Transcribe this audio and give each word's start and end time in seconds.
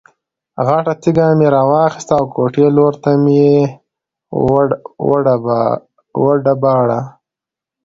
غټه 0.67 0.93
تیږه 1.01 1.25
مې 1.37 1.47
را 1.53 1.61
واخیسته 1.71 2.13
او 2.19 2.25
کوټې 2.35 2.67
لور 2.77 2.93
ته 3.03 3.11
مې 3.23 3.33
یې 3.49 3.59
وډباړه. 6.29 6.99